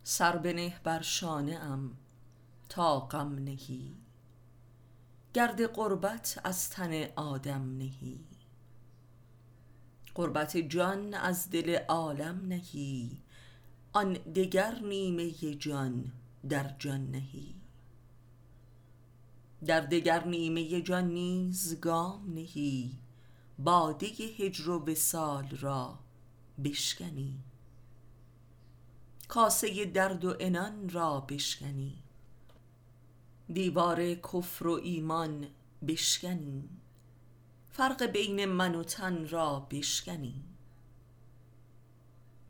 [0.04, 1.96] سر بنه بر شانه ام
[2.68, 3.96] تا غم نهی.
[5.34, 8.31] گرد غربت از تن آدم نهی.
[10.16, 13.18] غربت جان از دل عالم نهی
[13.92, 16.12] آن دگر نیمه جان
[16.48, 17.54] در جان نهی.
[19.66, 22.98] در دگر نیمه جان نیز گام نهی
[23.58, 25.98] باده هجر و وصال را
[26.64, 27.38] بشکنی.
[29.28, 31.98] کاسه درد و عنان را بشکنی
[33.52, 35.46] دیوار کفر و ایمان
[35.88, 36.68] بشکنی.
[37.74, 40.44] فرق بین من و تن را بشکنی.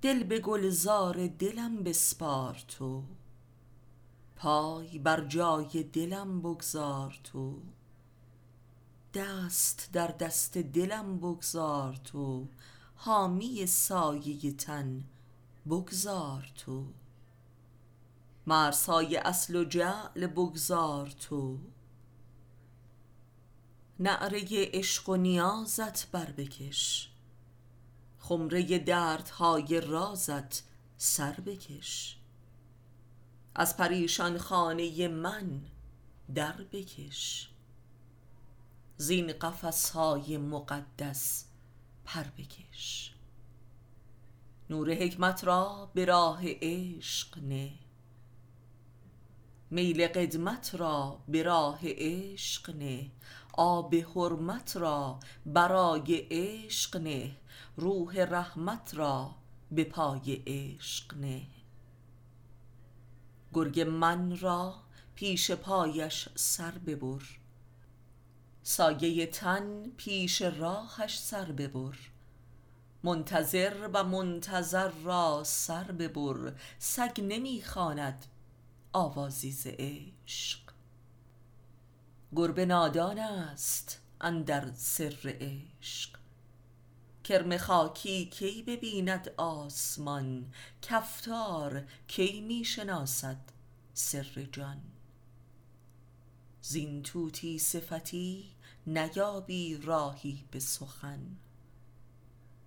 [0.03, 3.03] دل به گلزار دلم بسپار تو.
[4.37, 7.59] پای بر جای دلم بگذار تو.
[9.15, 12.49] دست در دست دلم بگذار تو.
[12.95, 15.05] حامی سایه تن
[15.67, 16.85] بگذار تو.
[18.47, 21.59] مرسای اصل و جعل بگذار تو.
[24.03, 27.11] نعره عشق و نیازت بر بکش.
[28.19, 30.63] خمره دردهای رازت
[30.97, 32.17] سر بکش.
[33.55, 35.61] از پریشان خانه من
[36.35, 37.49] در بکش.
[38.97, 41.45] زین قفس های مقدس
[42.05, 43.15] پر بکش.
[44.71, 47.73] نور حکمت را به راه عشق نه.
[49.71, 53.11] میل قدمت را به راه عشق نه.
[53.53, 57.37] آب حرمت را برای عشق نه
[57.77, 59.35] روح رحمت را
[59.71, 61.43] به پای عشق نه.
[63.55, 64.75] گرگ من را
[65.15, 67.23] پیش پایش سر ببر
[68.63, 71.97] سایه تن پیش راهش سر ببر.
[73.03, 78.27] منتظر و منتظر را سر ببر سگ نمی خواند
[78.93, 80.62] آوازی ز عشق.
[82.37, 86.11] گربه نادان است اندر سر عشق.
[87.25, 93.41] کرم خاکی کی ببیند آسمان؟ کفتار کی می شناسد
[93.95, 94.81] سر جان؟
[96.63, 98.45] زین توتی صفتی
[98.87, 101.37] نیابی راهی به سخن.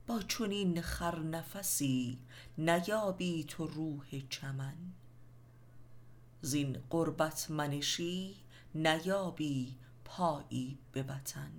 [0.08, 2.20] با چنین خرنفسی
[2.58, 4.94] نیابی تو روح چمن.
[6.42, 8.45] زین غربت منشی
[8.76, 11.52] نیابی پایی به وطن.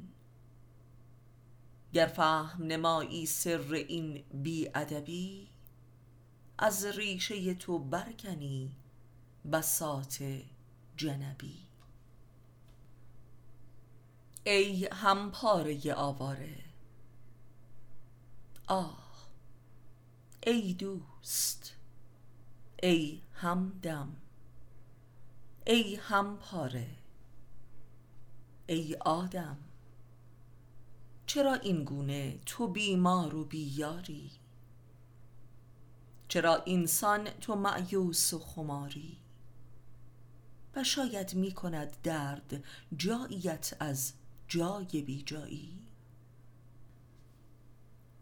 [1.92, 5.48] گر فهم نمایی سر این بی ادبی
[6.58, 8.76] از ریشه تو برکنی
[9.52, 10.22] بساط
[10.96, 11.66] جنبی.
[14.44, 16.64] ای همپاره آواره
[18.66, 19.28] آه
[20.46, 21.76] ای دوست
[22.82, 24.16] ای همدم
[25.66, 26.86] ای همپاره
[28.66, 29.56] ای آدم
[31.26, 34.30] چرا این گونه تو بیمار و بیاری؟
[36.28, 39.18] چرا اینسان تو معیوس و خماری؟
[40.76, 42.64] و شاید می کند درد
[42.96, 44.12] جاییت از
[44.48, 45.78] جای بی جایی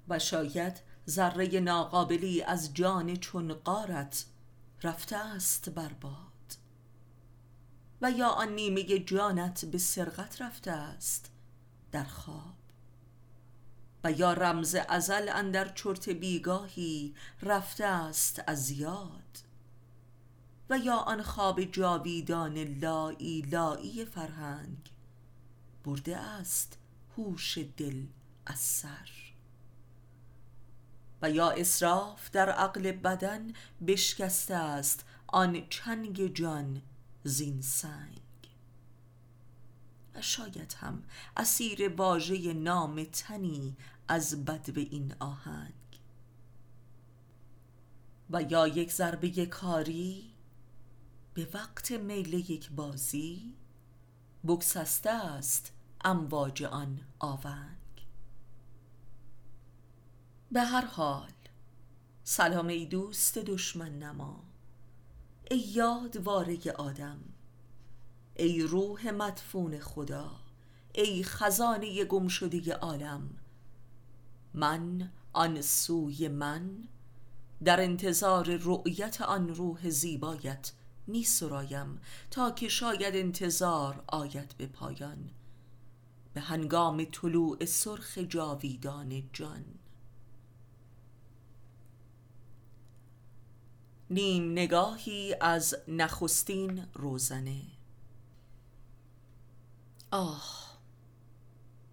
[0.09, 4.25] و شاید ذره ناقابلی از جان چون قارت
[4.83, 6.34] رفته است برباد
[8.05, 11.31] و یا آن نیمه جانت به سرقت رفته است
[11.93, 12.55] در خواب.
[14.05, 19.38] و یا رمز ازل اندر چرت بیگاهی رفته است از یاد.
[20.71, 24.93] و یا آن خواب جاویدان لایی لایی فرهنگ
[25.85, 26.79] برده است
[27.17, 28.07] هوش دل
[28.47, 29.11] از سر.
[31.23, 33.53] و یا اسراف در عقل بدن
[33.87, 36.83] بشکسته است آن چنگ جان
[37.25, 38.21] زین سنگ.
[40.15, 41.03] و شاید هم
[41.37, 43.77] اسیر واژه نام تنی
[44.09, 45.73] از بدو این آهنگ.
[48.31, 50.31] و یا یک ضربه کاری
[51.35, 53.55] به وقت میل یک بازی
[54.47, 55.73] بگسسته است
[56.05, 58.07] امواج آن آونگ.
[60.53, 61.31] به هر حال
[62.25, 64.54] سلام ای دوست دشمن نما.
[65.51, 67.21] ای یادواره آدم
[68.37, 70.31] ای روح مدفون خدا
[70.95, 73.31] ای خزانه گم شده عالم.
[74.55, 76.89] من آن سوی من
[77.65, 80.73] در انتظار رؤیت آن روح زیبایت
[81.07, 85.31] می سرایم تا که شاید انتظار آید به پایان.
[86.35, 89.65] به هنگام طلوع سرخ جاویدان جان
[94.11, 97.62] نیم نگاهی از نخستین روزنه.
[100.11, 100.64] آه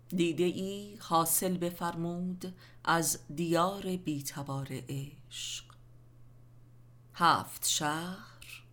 [0.08, 5.65] دیده ای حاصل بفرمود از دیار بیتوار عشق.
[7.13, 8.63] هفت شهر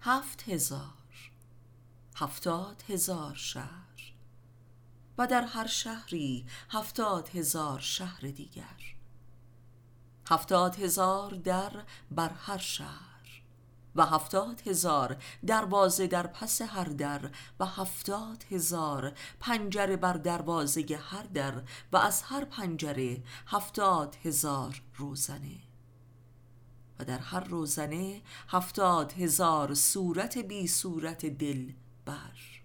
[0.00, 0.92] هفت هزار
[2.16, 4.12] هفتاد هزار شهر
[5.18, 8.95] و در هر شهری هفتاد هزار شهر دیگر.
[10.28, 11.72] هفتاد هزار در
[12.10, 13.06] بر هر شهر
[13.96, 21.22] و هفتاد هزار دروازه در پس هر در و هفتاد هزار پنجره بر دروازه هر
[21.22, 21.62] در
[21.92, 25.56] و از هر پنجره هفتاد هزار روزنه
[26.98, 31.72] و در هر روزنه هفتاد هزار صورت بی صورت دل
[32.04, 32.55] بر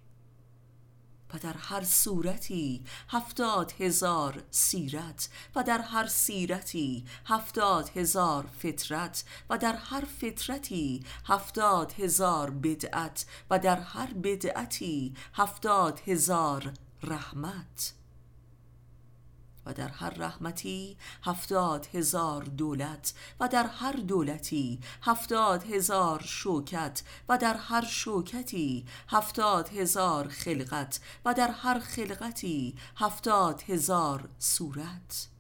[1.34, 9.58] و در هر صورتی هفتاد هزار سیرت و در هر سیرتی هفتاد هزار فطرت و
[9.58, 18.01] در هر فطرتی هفتاد هزار بدعت و در هر بدعتی هفتاد هزار رحمت.
[19.66, 27.38] و در هر رحمتی هفتاد هزار دولت و در هر دولتی هفتاد هزار شوکت و
[27.38, 35.31] در هر شوکتی هفتاد هزار خلقت و در هر خلقتی هفتاد هزار صورت.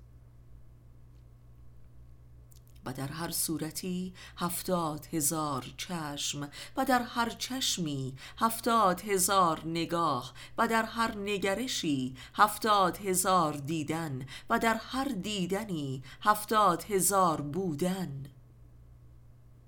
[2.86, 10.68] و در هر صورتی هفتاد هزار چشم و در هر چشمی هفتاد هزار نگاه و
[10.68, 18.26] در هر نگرشی هفتاد هزار دیدن و در هر دیدنی هفتاد هزار بودن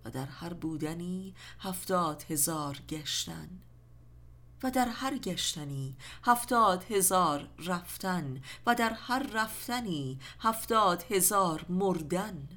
[0.06, 3.50] و در هر بودنی هفتاد هزار گشتن
[4.64, 12.48] و در هر گشتنی هفتاد هزار رفتن و در هر رفتنی هفتاد هزار مردن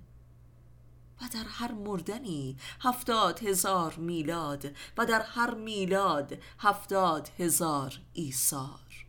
[1.22, 9.06] و در هر مردنی هفتاد هزار میلاد و در هر میلاد هفتاد هزار ایثار.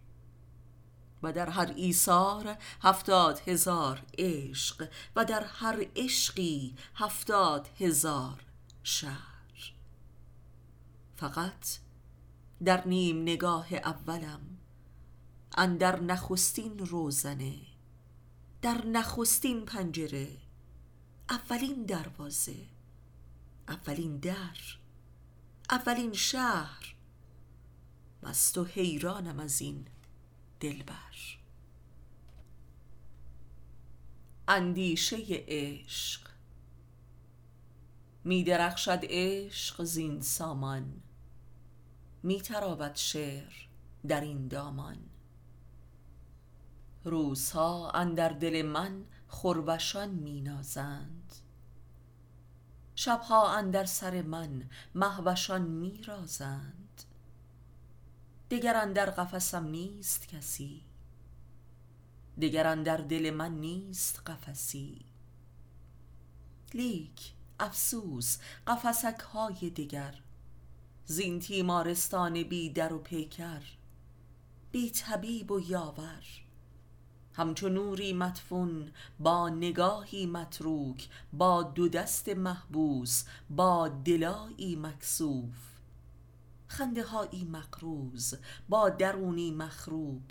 [1.24, 8.43] و در هر ایثار هفتاد هزار عشق و در هر عشقی هفتاد هزار
[8.84, 9.74] شهر.
[11.16, 11.78] فقط
[12.66, 14.58] در نیم نگاه اولم
[15.58, 17.55] اندر نخستین روزنه
[18.62, 20.46] در نخستین پنجره
[21.30, 22.55] اولین دروازه
[23.67, 24.57] اولین در
[25.69, 26.95] اولین شهر.
[28.23, 29.88] مست و حیرانم از این
[30.59, 31.38] دلبر.
[34.47, 36.21] اندیشه عشق.
[38.23, 41.01] می درخشد عشق زین سامان
[42.23, 43.53] می تراود شعر
[44.07, 44.97] در این دامان.
[47.03, 51.36] روزها اندر دل من خروشان می نازند
[52.95, 57.03] شبها اندر سر من مهوشان می رازند
[58.51, 60.82] دگر اندر قفسم نیست کسی.
[62.41, 65.05] دگر اندر دل من نیست قفسی.
[66.73, 70.15] لیک افسوس قفسک های دگر.
[71.05, 73.61] زین تیمارستان بی در و پیکر
[74.71, 76.46] بی طبیب و یاور.
[77.38, 85.55] همچو نوری مدفون با نگاهی متروک با دو دست محبوس با دلایی مکسوف.
[86.67, 88.35] خنده هایی مقروز
[88.69, 90.21] با درونی مخروب.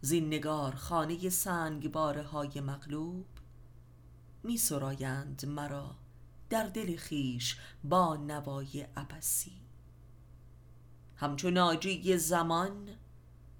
[0.00, 3.26] زین نگار خانه سنگ باره های مغلوب.
[4.42, 5.94] می سرایند مرا
[6.50, 9.60] در دل خیش با نوای عبسی
[11.16, 12.88] همچو ناجی زمان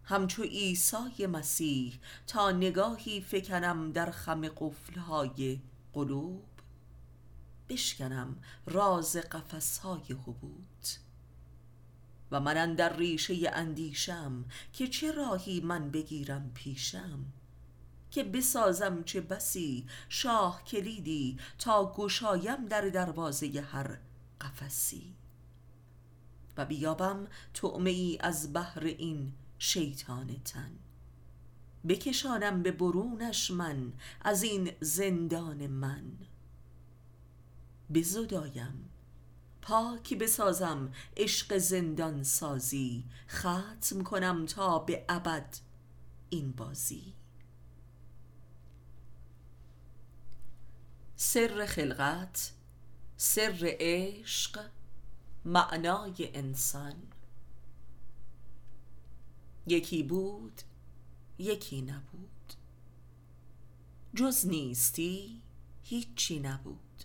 [0.09, 5.61] همچو عیسی مسیح تا نگاهی فکنم در خم قفلهای
[5.93, 6.45] قلوب.
[7.69, 8.37] بشکنم
[8.67, 10.89] راز قفسهای حبوط.
[12.31, 17.25] و من در ریشه اندیشم که چه راهی من بگیرم پیشم.
[18.11, 23.99] که بسازم چه بسی شاه کلیدی تا گشایم در دروازه هر
[24.41, 25.15] قفسی.
[26.57, 30.71] و بیابم تعمه ای از بحر این شیطان تن.
[31.89, 36.13] بکشانم به برونش من از این زندان من.
[37.95, 38.91] بزدایم
[39.63, 45.57] پاک بسازم عشق زندان سازی ختم کنم تا به ابد
[46.31, 47.15] این بازی.
[51.17, 52.53] سر خلقت
[53.17, 54.61] سر عشق
[55.45, 56.95] معنای انسان.
[59.69, 60.62] یکی بود
[61.39, 62.53] یکی نبود.
[64.14, 65.43] جز نیستی
[65.83, 67.05] هیچی نبود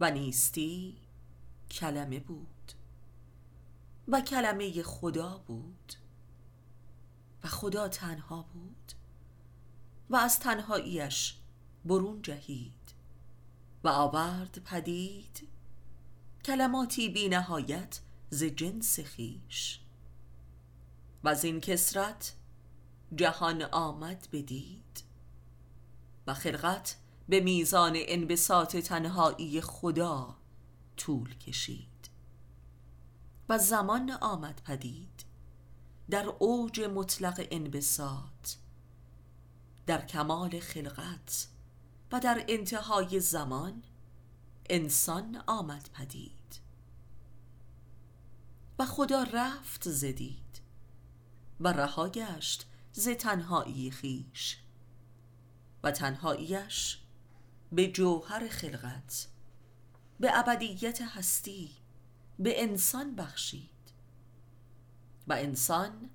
[0.00, 0.96] و نیستی
[1.70, 2.72] کلمه بود
[4.08, 5.92] و کلمه خدا بود
[7.44, 8.92] و خدا تنها بود
[10.10, 11.34] و از تنهاییش
[11.84, 12.94] برون جهید
[13.84, 15.48] و آورد پدید
[16.44, 18.00] کلماتی بی نهایت
[18.30, 19.80] ز جنس خیش
[21.24, 22.34] و از این کسرت
[23.14, 25.02] جهان آمد بدید.
[26.26, 26.96] و خلقت
[27.28, 30.36] به میزان انبساط تنهایی خدا
[30.96, 32.10] طول کشید.
[33.48, 35.24] و زمان آمد پدید.
[36.10, 38.54] در اوج مطلق انبساط
[39.86, 41.48] در کمال خلقت
[42.12, 43.82] و در انتهای زمان
[44.70, 46.60] انسان آمد پدید.
[48.78, 50.60] و خدا رفت زدید
[51.60, 54.58] و رها گشت ز تنهایی خیش
[55.82, 56.98] و تنهاییش
[57.72, 59.28] به جوهر خلقت
[60.20, 61.70] به ابدیت هستی
[62.38, 63.70] به انسان بخشید
[65.26, 66.10] و انسان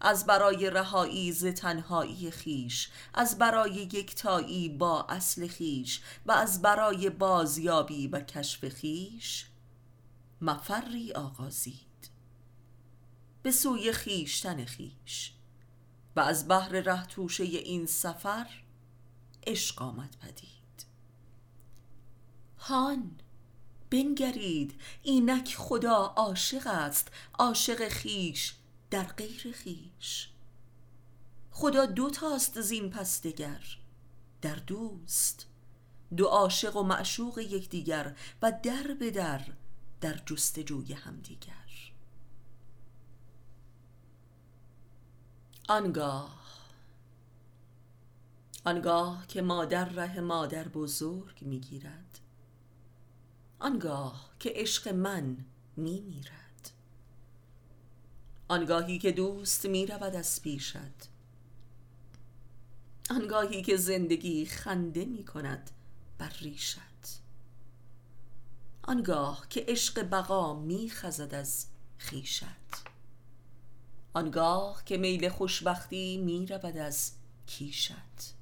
[0.00, 7.10] از برای رهایی ز تنهایی خیش از برای یکتایی با اصل خیش و از برای
[7.10, 9.46] بازیابی و کشف خیش
[10.40, 11.85] مفری آغازید.
[13.46, 15.32] به سوی خیشتن خیش
[16.16, 18.46] و از بحر ره توشه این سفر
[19.46, 20.86] عشق آمد پدید.
[22.58, 23.20] هان
[23.90, 28.54] بنگرید اینک خدا عاشق است عاشق خیش
[28.90, 30.28] در غیر خیش
[31.50, 33.64] خدا دو تاست زین پس دگر
[34.42, 35.46] در دوست.
[36.16, 39.40] دو عاشق و معشوق یکدیگر و در به در
[40.00, 41.95] در جستجوی همدیگر.
[45.68, 46.36] آنگاه
[48.64, 52.18] آنگاه که مادر ره مادر بزرگ می‌گیرد.
[53.58, 55.36] آنگاه که عشق من
[55.76, 56.70] می میرد
[58.48, 61.08] آنگاهی که دوست می رود از پیشت.
[63.10, 65.70] آنگاهی که زندگی خنده می کند
[66.18, 67.20] بر ریشت.
[68.82, 71.66] آنگاه که عشق بقا می خزد از
[71.98, 72.85] خیشت
[74.16, 77.12] آنگاه که میل خوشبختی می رود از
[77.46, 78.34] کیشت.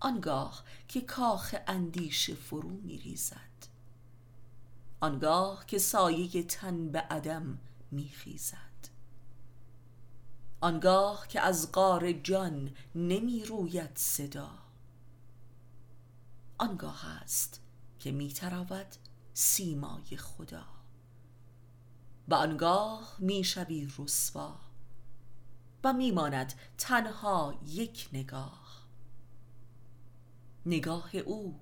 [0.00, 3.66] آنگاه که کاخ اندیشه فرو می ریزد
[5.00, 7.58] آنگاه که سایه تن به عدم
[7.90, 8.88] می خیزد
[10.60, 14.50] آنگاه که از غار جان نمی روید صدا.
[16.58, 17.60] آنگاه است
[17.98, 18.96] که می تراود
[19.34, 20.75] سیمای خدا.
[22.28, 24.56] و آنگاه می شوی رسوا
[25.84, 28.86] و میماند تنها یک نگاه.
[30.66, 31.60] نگاه او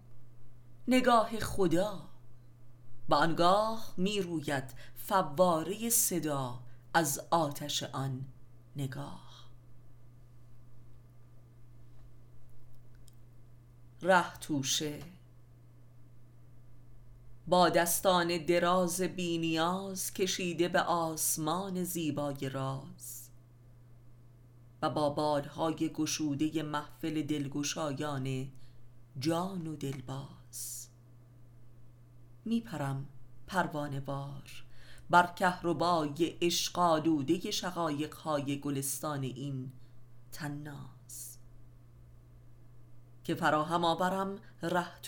[0.89, 2.09] نگاه خدا.
[3.09, 6.62] و آنگاه می روید فواره صدا
[6.95, 8.25] از آتش آن
[8.77, 9.49] نگاه.
[14.03, 15.03] ره توشه
[17.49, 23.28] با دستان دراز بینیاز کشیده به آسمان زیبای راز
[24.82, 28.49] و با بادهای گشوده محفل دلگشایان
[29.18, 30.88] جان و دلباز.
[32.45, 33.09] میپرم
[33.47, 34.64] پروانه وار
[35.11, 39.72] بر کهربای عشق آلوده شقایقهای گلستان این
[40.32, 40.93] تناز.
[43.25, 45.01] که فراهم آورم ره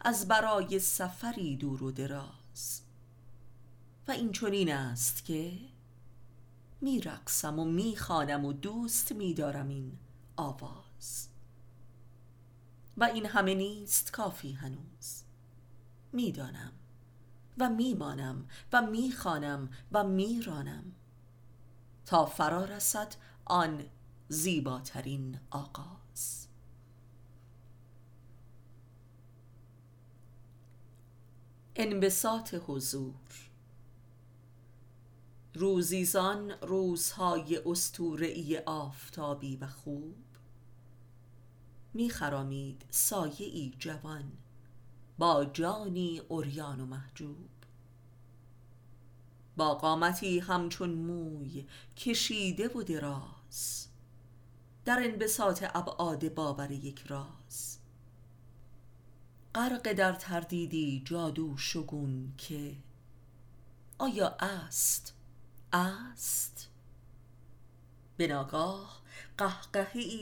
[0.00, 2.82] از برای سفری دور و دراز.
[4.08, 5.52] و این چنین است که
[6.80, 9.98] میرقصم و می‌خوانم و دوست میدارم این
[10.36, 11.28] آواز.
[12.96, 15.22] و این همه نیست کافی هنوز.
[16.12, 16.72] می‌دانم
[17.58, 20.84] و میمانم و می‌خوانم و میرانم
[22.06, 23.84] تا فرا رسد آن
[24.28, 26.03] زیباترین آغاز.
[31.76, 33.50] انبساط حضور.
[35.54, 40.16] روزیزان روزهای استورعی آفتابی و خوب.
[41.94, 44.32] میخرامید سایه ای جوان
[45.18, 47.50] با جانی اوریان و محجوب.
[49.56, 51.66] با قامتی همچون موی
[51.96, 53.88] کشیده و دراز.
[54.84, 57.78] در انبساط ابعاد باور یک راز.
[59.54, 62.76] غرق در تردیدی جادو شگون که
[63.98, 65.14] آیا است؟
[65.72, 66.68] است.
[68.16, 69.02] به ناگاه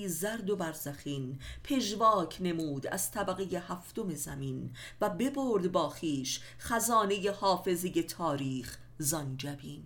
[0.07, 4.70] زرد و برزخین پژواک نمود از طبقه هفتم زمین
[5.01, 9.85] و ببرد با خیش خزانه حافظی تاریخ زانجبین.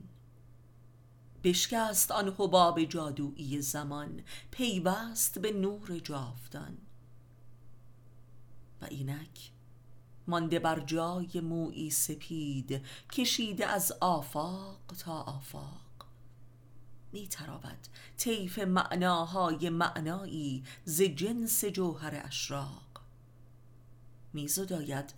[1.44, 6.85] بشکست آن حباب جادویی زمان پیوست به نور جاودان.
[8.82, 9.50] و اینک.
[10.26, 16.06] مانده بر جای مویی سپید کشیده از آفاق تا آفاق.
[17.12, 23.00] می تراود طیف معناهای معنایی ز جنس جوهر اشراق.
[24.32, 25.14] می زداید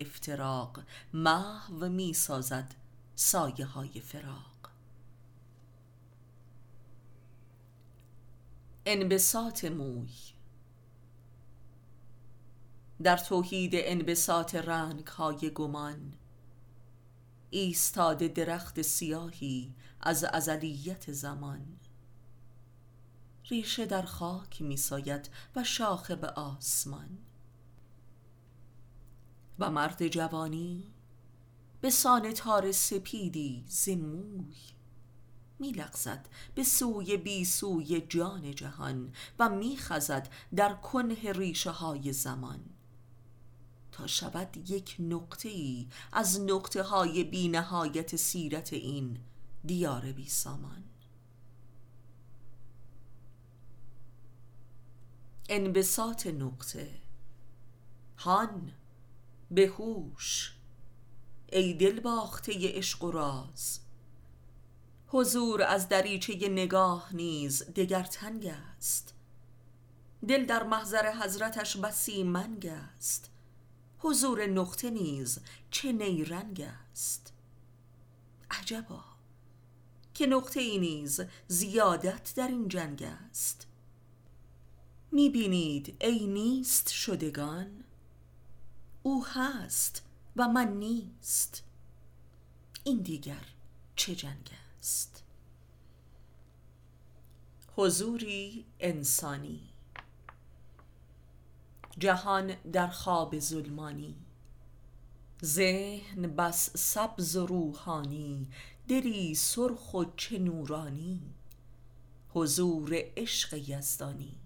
[0.00, 0.82] افتراق
[1.12, 2.74] محو می سازد
[3.14, 4.70] سایه های فراق.
[8.86, 10.35] انبساط موی
[13.02, 16.14] در توحید انبساط رنگ های گمان.
[17.50, 21.78] ایستاده درخت سیاهی از ازلیت زمان.
[23.50, 27.18] ریشه در خاک میساید و شاخه به آسمان.
[29.58, 30.84] و مرد جوانی
[31.80, 34.54] به سان تار سپیدی زموی
[35.58, 42.75] میلغزد به سوی بی سوی جان جهان و میخزد در کنه ریشه های زمان.
[43.96, 49.18] تا شود یک نقطه ای از نقطه های بی نهایت سیرت این
[49.64, 50.84] دیار بی سامان.
[55.48, 57.00] انبساط نقطه.
[58.18, 58.72] هان
[59.50, 60.56] به هوش
[61.52, 63.80] ای دل باخته عشق و راز.
[65.08, 69.14] حضور از دریچه نگاه نیز دگر تنگ است.
[70.28, 73.30] دل در محضر حضرتش بسی منگ است.
[74.06, 75.38] حضور نقطه نیز
[75.70, 77.32] چه نیرنگ است؟
[78.50, 79.04] عجبا
[80.14, 83.66] که نقطه ای نیز زیادت در این جنگ است.
[85.12, 87.84] می‌بینید ای نیست شدگان؟
[89.02, 90.02] او هست
[90.36, 91.62] و من نیست.
[92.84, 93.44] این دیگر
[93.96, 95.22] چه جنگ است؟
[97.76, 99.75] حضوری انسانی
[101.98, 104.16] جهان در خواب ظلمانی.
[105.44, 108.48] ذهن بس سبز و روحانی
[108.88, 111.22] دلی سرخ و چه نورانی.
[112.34, 114.38] حضور عشق یزدانی.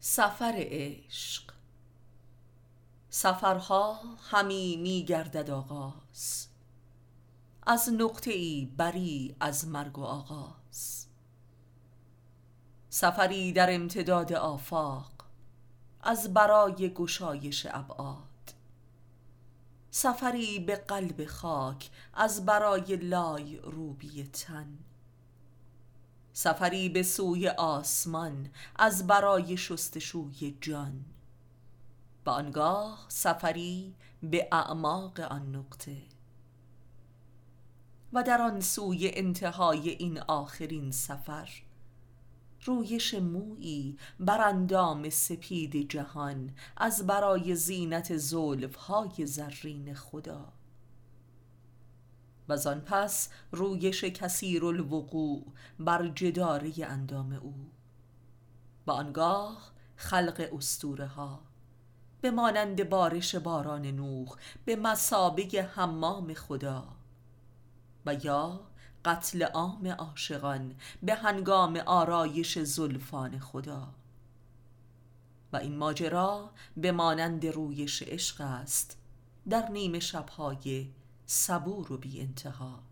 [0.00, 1.52] سفر عشق.
[3.10, 4.00] سفرها
[4.30, 6.48] همی می گردد آغاز.
[7.66, 10.55] از نقطه ای بری از مرگ و آغاز.
[12.98, 15.12] سفری در امتداد آفاق
[16.02, 18.54] از برای گشایش ابعاد.
[19.90, 24.78] سفری به قلب خاک از برای لای روبی تن.
[26.32, 31.04] سفری به سوی آسمان از برای شستشوی جان.
[32.24, 35.96] به آنگاه سفری به اعماق آن نقطه.
[38.12, 41.65] و در آن سوی انتهای این آخرین سفر
[42.66, 48.32] رویش مویی بر اندام سپید جهان از برای زینت
[48.76, 50.52] های زرین خدا.
[52.48, 57.54] و آن پس رویش کثیر الوقوع بر جداره اندام او.
[58.86, 61.40] و آنگاه خلق استوره ها
[62.20, 64.28] به مانند بارش باران نوح
[64.64, 66.88] به مسابق حمام خدا.
[68.06, 68.60] و یا
[69.06, 73.94] قتل عام عاشقان به هنگام آرایش زلفان خدا.
[75.52, 78.98] و این ماجرا به مانند رویش عشق است
[79.48, 80.90] در نیمه شبهای
[81.26, 82.82] صبور و بی انتها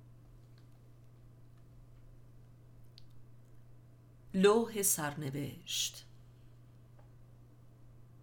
[4.34, 6.06] لوح سرنوشت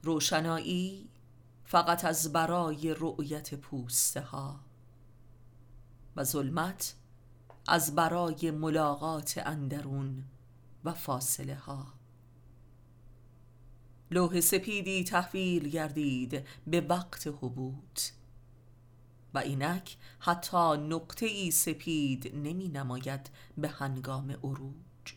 [0.03, 1.09] روشنایی
[1.65, 4.59] فقط از برای رؤیت پوسته ها
[6.15, 6.95] و ظلمت
[7.67, 10.23] از برای ملاقات اندرون
[10.83, 11.93] و فاصله ها.
[14.11, 18.01] لوح سپیدی تحویل گردید به وقت حبوط.
[19.33, 25.15] و اینک حتی نقطه ای سپید نمی نماید به هنگام عروج.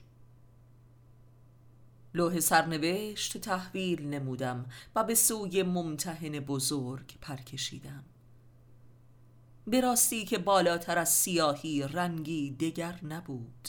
[2.15, 4.67] لوح سرنوشت تحویل نمودم
[4.97, 8.05] و به سوی ممتحن بزرگ پرکشیدم.
[9.67, 13.69] به راستی که بالاتر از سیاهی رنگی دگر نبود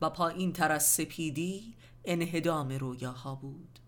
[0.00, 1.74] و پایین تر از سپیدی
[2.04, 3.78] انهدام رویاها بود.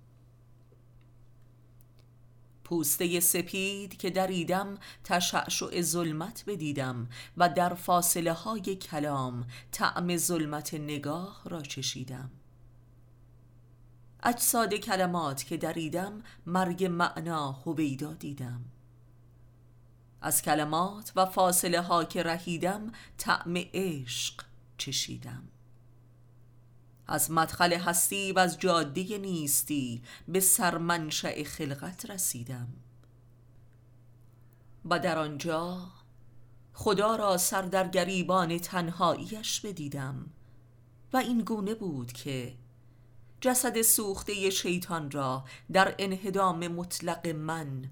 [2.64, 11.42] پوسته سپید که دریدم تشعشع ظلمت بدیدم و در فاصله های کلام طعم ظلمت نگاه
[11.44, 12.30] را چشیدم.
[14.22, 18.64] اجساد کلمات که دریدم مرگ معنا هویدا دیدم.
[20.22, 24.44] از کلمات و فاصله ها که رهیدم طعم عشق
[24.78, 25.48] چشیدم.
[27.06, 32.68] از مدخل هستی و از جاده نیستی به سرمنشأ خلقت رسیدم.
[34.84, 35.90] و در آنجا
[36.72, 40.30] خدا را سر در گریبان تنهاییش بدیدم.
[41.12, 42.54] و این گونه بود که
[43.40, 47.90] جسد سوخته شیطان را در انهدام مطلق من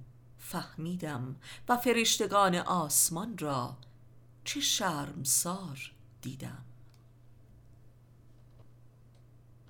[0.49, 1.37] فهمیدم
[1.69, 3.77] و فرشتگان آسمان را
[4.45, 5.93] چه شرمسار
[6.23, 6.66] دیدم.